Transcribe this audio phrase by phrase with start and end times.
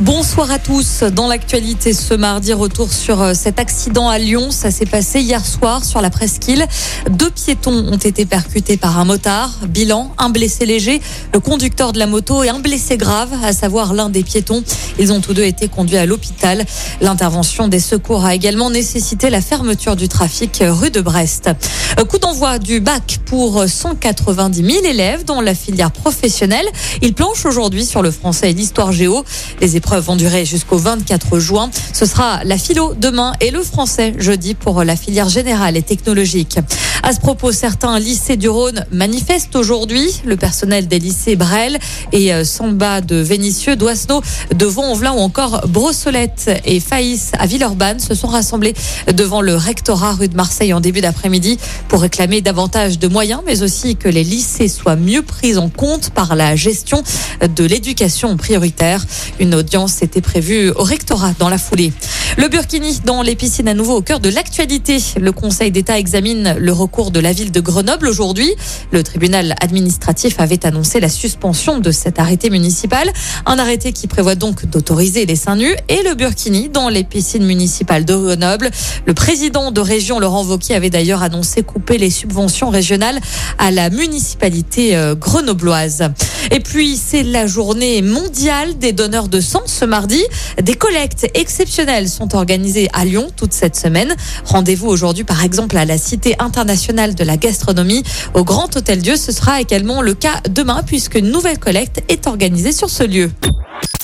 [0.00, 1.02] Bonsoir à tous.
[1.02, 4.52] Dans l'actualité ce mardi, retour sur euh, cet accident à Lyon.
[4.52, 6.64] Ça s'est passé hier soir sur la presqu'île.
[7.10, 9.50] Deux piétons ont été percutés par un motard.
[9.66, 11.00] Bilan, un blessé léger,
[11.34, 14.62] le conducteur de la moto et un blessé grave, à savoir l'un des piétons.
[15.00, 16.64] Ils ont tous deux été conduits à l'hôpital.
[17.00, 21.50] L'intervention des secours a également nécessité la fermeture du trafic rue de Brest.
[21.98, 26.66] Euh, coup d'envoi du bac pour 190 000 élèves dans la filière professionnelle.
[27.02, 29.24] Ils planchent aujourd'hui sur le français et l'histoire géo.
[29.60, 31.70] Les épreuves vont durer jusqu'au 24 juin.
[31.92, 36.58] Ce sera la philo demain et le français jeudi pour la filière générale et technologique.
[37.02, 40.20] À ce propos, certains lycées du Rhône manifestent aujourd'hui.
[40.24, 41.78] Le personnel des lycées Brel
[42.12, 44.20] et euh, Samba de Vénissieux, d'Oisneau,
[44.54, 48.74] de Vaux-en-Velin ou encore Brossolette et Faïs à Villeurbanne se sont rassemblés
[49.14, 51.58] devant le rectorat rue de Marseille en début d'après-midi
[51.88, 56.10] pour réclamer davantage de moyens, mais aussi que les lycées soient mieux pris en compte
[56.10, 57.02] par la gestion
[57.40, 59.04] de l'éducation prioritaire.
[59.38, 61.92] Une audience était prévue au rectorat dans la foulée.
[62.38, 64.98] Le Burkini dans les piscines à nouveau au cœur de l'actualité.
[65.20, 68.54] Le Conseil d'État examine le recours de la ville de Grenoble aujourd'hui.
[68.92, 73.10] Le tribunal administratif avait annoncé la suspension de cet arrêté municipal.
[73.44, 77.44] Un arrêté qui prévoit donc d'autoriser les seins nus et le Burkini dans les piscines
[77.44, 78.70] municipales de Grenoble.
[79.04, 83.18] Le président de région Laurent Wauquiez avait d'ailleurs annoncé couper les subventions régionales
[83.58, 86.10] à la municipalité euh, grenobloise.
[86.52, 90.22] Et puis c'est la journée mondiale des donneurs de sang ce mardi.
[90.62, 94.14] Des collectes exceptionnelles sont organisées à Lyon toute cette semaine.
[94.44, 98.02] Rendez-vous aujourd'hui par exemple à la Cité internationale de la gastronomie
[98.34, 99.16] au Grand Hôtel Dieu.
[99.16, 103.30] Ce sera également le cas demain puisque une nouvelle collecte est organisée sur ce lieu.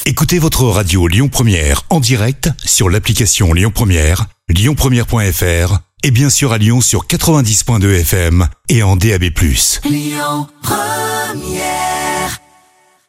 [0.07, 6.53] Écoutez votre radio Lyon Première en direct sur l'application Lyon Première, lyonpremière.fr et bien sûr
[6.53, 9.25] à Lyon sur 90.2 FM et en DAB+.
[9.85, 11.94] Lyon Première